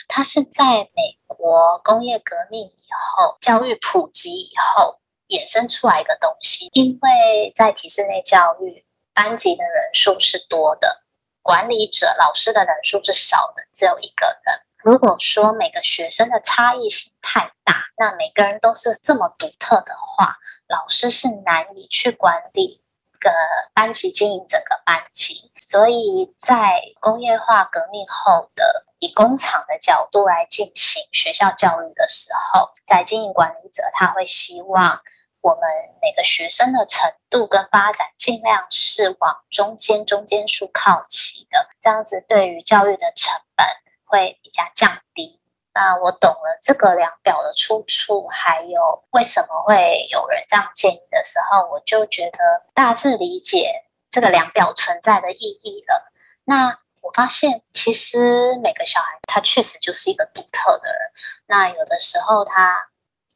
[0.09, 6.71] 它是在美国工业革命以后，教育普及以后衍生出来一个东西。
[6.73, 8.83] 因为在体制内教育，
[9.13, 11.03] 班级的人数是多的，
[11.43, 14.61] 管理者老师的人数是少的，只有一个人。
[14.79, 20.37] 如果说每个学生的差异性太大，那每个人都是这么独特的话。
[20.69, 22.81] 老师是难以去管理
[23.19, 23.31] 个
[23.75, 35.03] 班级经营整个班级，所以在工业化革命后的以工厂的角度来进行学校教育的时候，在经营管理者他会希望
[35.41, 35.63] 我们
[36.03, 43.67] 每个学生的程度跟发展尽量是往中间中间数靠齐的，这样子对于教育的成本
[44.05, 45.41] 会比较降低。
[45.73, 52.39] 那我懂了这个量表的出处，还有为什么会有人这样建议的时候，我就觉得
[52.75, 56.13] 大致理解这个量表存在的意义了。
[56.45, 61.01] 那我发现，其实每个小孩他确实就是一个独特的人。
[61.47, 62.91] 那有的时候他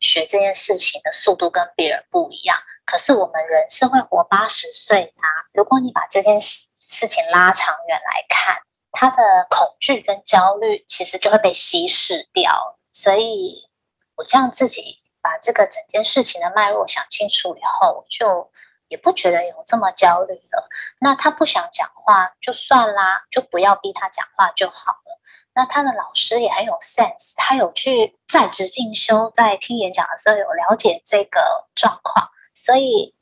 [0.05, 5.23] 学这件事情的速度跟别人不一样，可是我们人是会活八十岁的。
[5.53, 8.59] 如果你把这件事事情拉长远来看。
[8.97, 9.17] 他的
[9.51, 13.69] 恐惧跟焦虑其实就会被稀释掉，所以
[14.15, 18.53] 我这样自己把这个整件事情的脉络想清楚以后，就
[18.87, 20.69] 也不觉得有这么焦虑了。
[21.01, 25.21] 那他不想讲话就算啦，就不要逼他讲话就好了。
[25.55, 33.15] 那他的老师也很有 sense，他有去在职进修，在听演讲的时候有了解这个状况，所以。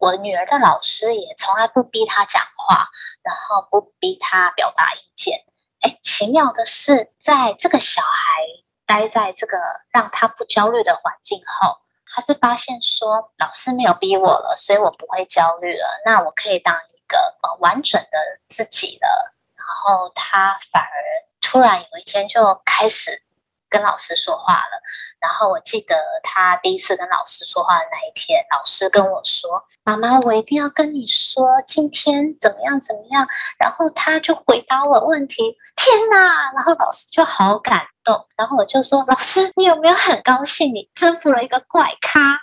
[0.00, 2.86] 我女儿的老师也从来不逼她讲话，
[3.20, 5.44] 然后不逼她表达意见。
[5.80, 8.44] 哎，奇妙的是，在这个小孩
[8.86, 9.58] 待在这个
[9.90, 16.00] 让他不焦虑的环境后，他是发现说，老师没有逼我了，所以我不会焦虑了。
[16.04, 19.34] 那我可以当一个呃完整的自己了。
[19.56, 23.22] 然后他反而突然有一天就开始
[23.70, 24.82] 跟老师说话了。
[25.18, 33.26] 然后我记得他第一次跟老师说话的那一天，老师跟我说：“妈妈，我一定要跟你说今天怎么样怎么样。”
[33.58, 36.52] 然后他就回答我问题，天哪！
[36.52, 38.28] 然后老师就好感动。
[38.36, 42.38] 然后我就说：“老师，你有没有很高兴你征服了一个怪咖？”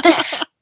[0.00, 0.14] 对。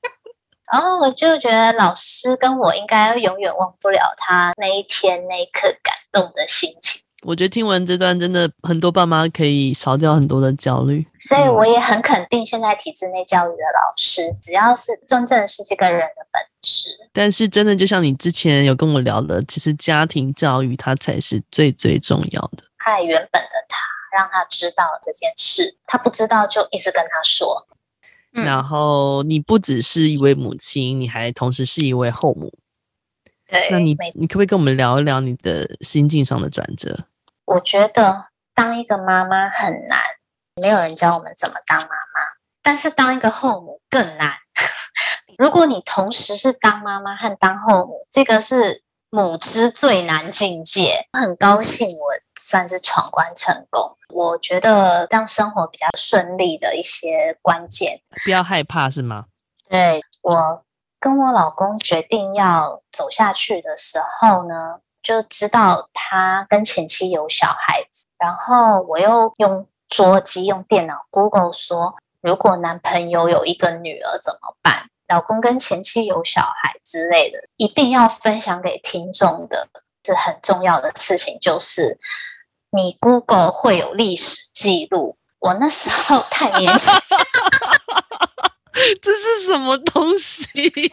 [0.72, 7.02] 然后我就觉得老师跟我应该永远忘不了他那一天那一刻感动的心情。
[7.24, 16.88] 我觉得听完这段，真的很多爸妈可以少掉很多的焦虑，所以我也很肯定现在体制内教育的老师，只要是真正是这个人的本质。
[17.12, 22.64] 但是真的就像你之前有跟我聊的，其实家庭教育它才是最最重要的。
[22.78, 23.78] 爱原本的他，
[24.18, 27.64] 让他知道这件事，他不知道就一直跟他说。
[28.34, 32.52] 嗯、然后你不只是一位母亲，你还同时是一位后母。
[33.46, 37.06] 对，那你你可不可以跟我们聊一聊你的心境上的转折？
[37.44, 40.00] 我觉得当一个妈妈很难，
[40.56, 42.22] 没有人教我们怎么当妈妈。
[42.62, 44.36] 但是当一个后母更难。
[45.36, 51.06] 如果你同时是当妈妈和当后母，这个是母之最难境界。
[51.12, 52.14] 很高兴我
[52.52, 53.96] 算是闯关成功。
[54.10, 59.24] 我觉得让生活比较顺利的一些关键，不要害怕是吗？
[59.70, 60.62] 对，我
[61.00, 64.80] 跟我老公决定要走下去的时候呢。
[65.02, 74.90] 就知道他跟前妻有小孩子，然后我又用桌机用电脑 Google 说，如果男朋友有一个女儿怎么办？
[75.08, 79.66] 老公跟前妻有小孩之类的，一定要分享给听众的，
[80.04, 81.98] 是很重要的事情，就是
[82.74, 85.16] 你 Google 会有历史记录。
[85.38, 86.92] 我那时候太年轻。
[89.02, 90.44] 这是什么东西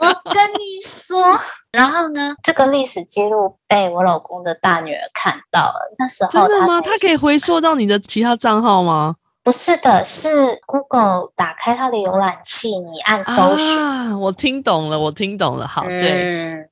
[0.02, 0.10] 啊？
[0.26, 1.40] 我跟你说，
[1.72, 5.96] 然后呢，这个历史记录被我老公的大女儿看到了。
[5.98, 6.82] 那时候他真的吗？
[6.82, 9.16] 他可以回溯到你的其他账号吗？
[9.42, 13.80] 不是的，是 Google 打开它的浏览器，你按搜寻。
[13.80, 15.66] 啊，我听懂了，我听懂了。
[15.66, 16.12] 好，对。
[16.12, 16.70] 嗯。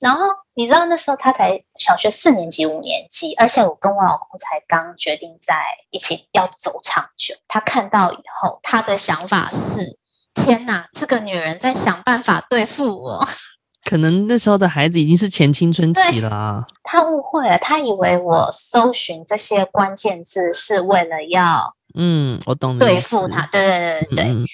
[0.00, 5.54] 然后你知道那时候他才小学四年级、五年级，而且我跟我老公才刚决定在
[5.90, 7.34] 一起要走长久。
[7.48, 9.98] 他看到以后，他的想法是。
[10.34, 13.28] 天哪，这个女人在想办法对付我。
[13.88, 16.64] 可能那时候的孩子已经是前青春期了啊。
[16.82, 23.46] 他误会了，他以为我搜寻这些关键字是为了要，嗯，我懂，对付他。
[23.52, 24.24] 对对对对对。
[24.24, 24.44] 嗯。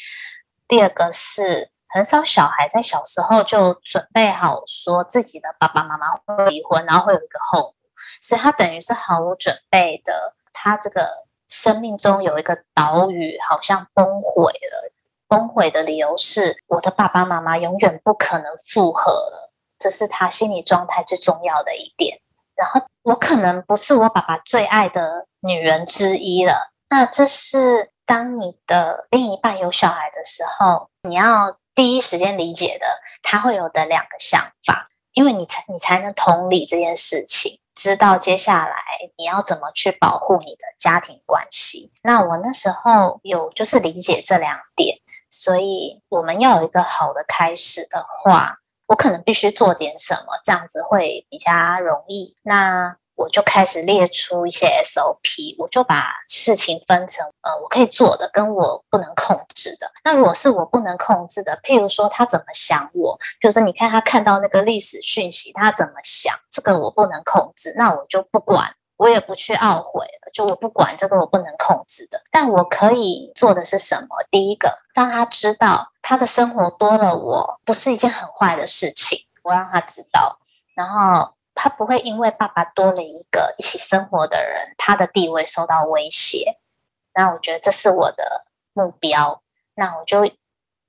[0.69, 7.75] 第二个是，很少小孩在小时候就准备好说自己的爸爸妈妈会离婚，然后会有一个后果，
[8.21, 10.35] 所以他等于是毫无准备的。
[10.53, 11.09] 他这个
[11.49, 14.93] 生命中有一个岛屿，好像崩毁了。
[15.27, 22.21] 崩毁的理由是我的爸爸妈妈永远不可能复合了，这是他心理状态最重要的一点。
[22.57, 26.73] 然后我可能不是我爸爸最爱的女人之一了。
[26.89, 32.87] 那这是当你的另一半有小孩的时候，你要第一时间理解的，
[33.23, 38.77] 他会有的两个想法，因为你才你才能同理这件事情，知道接下来
[39.17, 41.91] 你要怎么去保护你的家庭关系。
[42.03, 44.99] 那我那时候有就是理解这两点。
[45.31, 52.37] 所以我们要有一个好的开始的话，我可能必须做点什么，这样子会比较容易。
[52.43, 59.93] 那我就开始列出一些 SOP，我就把事情分成呃，我可以做的跟我不能控制的。
[60.03, 68.75] 那如果是我不能控制的，譬如说他怎么想我，譬如说你看他看到那个历史讯息，他怎么想，这个我不能控制，那我就不管。
[68.97, 74.09] 我也不去懊悔了，就我不管这个我不能控制的，但我可以做的是什么？
[74.31, 80.39] 第一个，让他知道他的生活多了我不是一件很坏的事情，我让他知道，
[80.75, 81.33] 然后
[81.63, 86.57] 他不会因为爸爸多了一个一起生活的人，他的地位受到威胁。
[87.13, 89.43] 那我觉得这是我的目标，
[89.75, 90.25] 那我就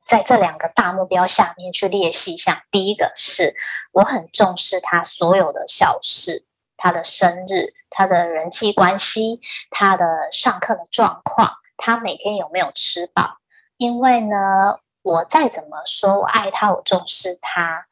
[0.05, 2.61] 在这两个大目标下面去列细项。
[2.71, 3.53] 第一个是
[3.91, 6.45] 我很重视他所有的小事。
[6.77, 9.41] 他的生日，他的人际关系，
[9.71, 13.39] 他的上课的状况，他每天有没有吃饱？
[13.75, 17.87] 因为呢，我再怎么说我爱他，我重视他，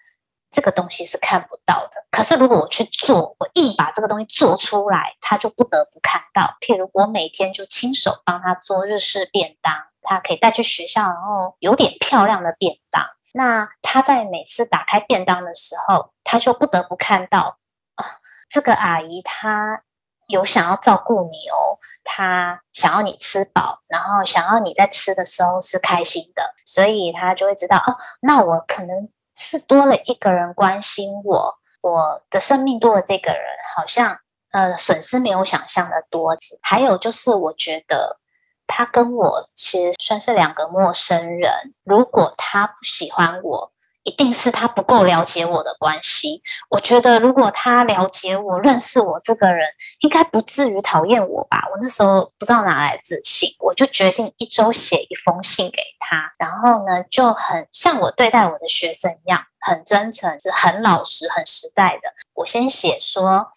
[0.51, 1.91] 这个东西是看不到的。
[2.11, 6.57] 可是如果我去做，我硬把这个东西做出来，他就不得不看到。
[6.59, 13.05] 譬如我每天就亲手帮他做日式便当，他可以带去学校，然后有点漂亮的便当。
[13.31, 17.59] 那他在每次打开便当的时候，他就不得不看到
[17.95, 18.05] 啊。
[18.49, 19.83] 这个阿姨她
[20.27, 33.41] 有想要照顾你哦，她想要你吃饱，然后想要你在吃的时候是开心的，所以他就会知道哦，那我可能是多了一个人关心我，我的生命多了这个人，
[33.75, 34.19] 好像
[34.51, 36.35] 呃，损失没有想象的多。
[36.61, 38.19] 还有就是，我觉得
[38.67, 41.73] 他跟我其实算是两个陌生人。
[41.85, 43.71] 如果他不喜欢我，
[44.03, 46.41] 一定是他不够了解我的关系。
[46.69, 49.69] 我觉得，如果他了解我、认识我这个人，
[49.99, 51.67] 应该不至于讨厌我吧？
[51.71, 56.33] 我那时候不知道哪来自信，我就决定一周写一封信给他。
[56.37, 62.13] 然后呢，就很像我对待我的学生一样，很真诚，是很老实、很实在的。
[62.33, 63.51] 我先写说。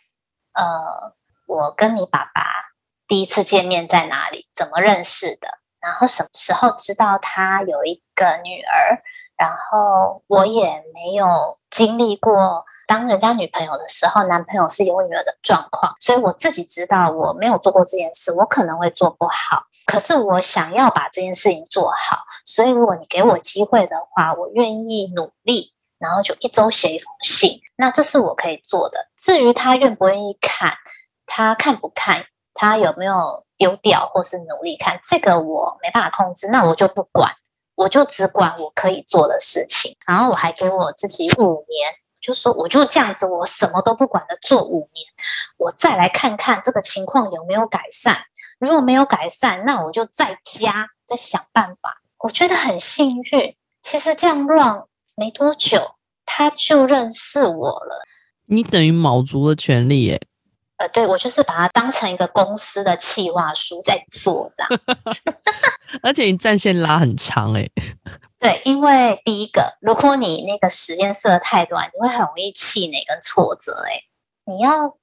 [0.54, 1.14] 呃，
[1.46, 2.44] 我跟你爸爸
[3.08, 4.46] 第一次见面在哪里？
[4.54, 5.48] 怎么认识的？
[5.80, 9.02] 然后什么时候知道他有一个女儿？
[9.36, 19.64] 然后我也没有经历过当人家女朋友的时候，男朋友是有女儿的状况，所以我自己知道我没有做过这件事，我可能会做不好。
[19.86, 25.72] 可是我想要把这件事情做好，所以如果你给我机会的话，我愿意努力。
[25.98, 29.06] 然后就一周写一封信，那这是我可以做的。
[29.18, 30.72] 至于他愿不愿意看，
[31.26, 32.24] 他看不看，
[32.54, 37.36] 他有没有丢掉或是努力看，这个我没办法控制，那我就不管，
[37.74, 39.96] 我就只管我可以做的事情。
[40.06, 45.06] 然后我还给我自己五年，就说我就这样子，我什么都不管的做五年，
[45.56, 48.18] 我再来看看这个情况有没有改善。
[48.58, 52.00] 如果没有改善，那我就再加，再想办法。
[52.18, 54.84] 我觉得很幸运，其实这样乱。
[55.14, 58.02] 没多久，他就认识我了。
[58.46, 60.20] 你等于卯足了全力耶。
[60.82, 64.80] 呃，对，我就是把它当成一个公司的企划书在做这样。
[66.02, 67.70] 而且你战线拉很长哎。
[68.40, 74.02] 对，因为第一个，如果你那个时间设得太短，你会很容易气馁跟挫折哎。
[74.44, 74.96] 你要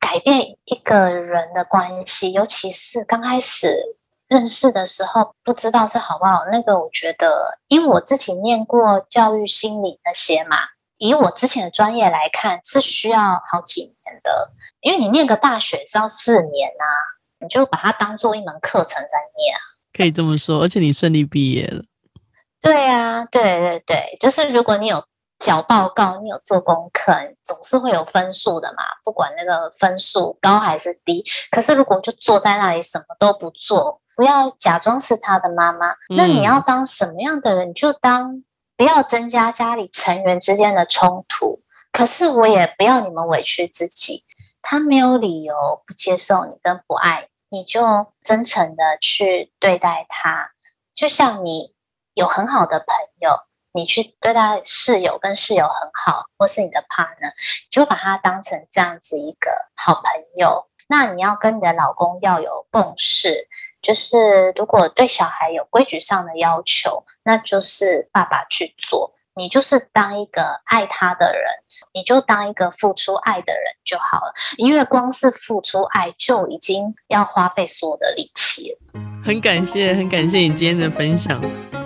[0.00, 3.96] 改变一个人的关系，尤其是刚开始。
[4.30, 10.56] 认识的时候不知道是好不好，那个我觉得，因为我自己念过教育心理那些嘛，
[11.00, 13.18] 以我之前的专业来看，是需要
[13.50, 16.84] 好几年的，因为你念个大学是要四年啊，
[17.40, 19.60] 你就把它当做一门课程在念啊。
[19.96, 21.82] 可以这么说，而且你顺利毕业了。
[22.60, 25.02] 对啊，对对对，就是如果你有
[25.38, 27.12] 交报告，你有做功课，
[27.44, 31.24] 总是会有分数的嘛，不管那个分数高还是低。
[31.50, 34.02] 可是如果就坐在那里什么都不做。
[34.16, 37.72] 不要假装是他的妈妈，那你要当什么样的人？
[37.72, 38.44] 就当
[38.80, 41.60] 不要增加家里成员之间的冲突。
[41.92, 44.24] 可是我也不要你们委屈自己。
[44.62, 45.54] 他没有理由
[45.86, 50.52] 不接受你跟不爱你，就真诚的去对待他。
[50.94, 51.74] 就像你
[52.14, 52.86] 有很好的朋
[53.20, 57.34] 友，你去对待室友，跟室友很好，或是你的 partner，
[57.70, 60.02] 就把他当成这样子一个好朋
[60.36, 60.68] 友。
[60.88, 63.46] 那你要跟你的老公要有共识。
[63.82, 69.14] 就是如果对小孩有规矩上的要求，那就是爸爸去做。
[69.36, 71.44] 你就是当一个爱他的人，
[71.94, 74.34] 你就当一个付出爱的人就好了。
[74.56, 79.00] 因为光是付出爱就已经要花费所有的力气了。
[79.24, 81.40] 很感谢，很感谢你今天的分享。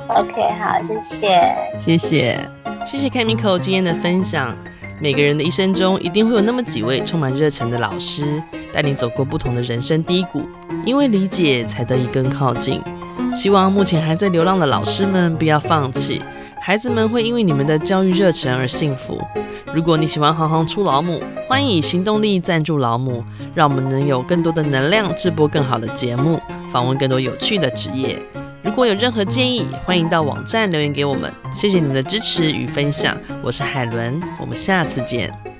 [0.08, 2.48] OK，好，谢谢，谢谢，
[2.86, 4.56] 谢谢 Camiko 今天的分享。
[4.98, 8.42] 每个人的一生中，一定会有那么几位充满热忱的老师，
[8.72, 10.42] 带你走过不同的人生低谷。
[10.86, 12.82] 因为理解，才得以更靠近。
[13.34, 16.20] 希望目前还在流浪的老师们不要放弃，
[16.60, 19.20] 孩子们会因为你们的教育热忱而幸福。
[19.72, 26.40] 如果你喜欢行行出老母，欢迎以行动力赞助老母，让我们能有更多的能量制播更好的节目，
[26.72, 28.18] 访问更多有趣的职业。
[28.62, 31.30] 如果有任何建议，欢迎到网站留言给我们。
[31.52, 35.54] 谢谢你们的支持与分享，我是海伦，我们下次见。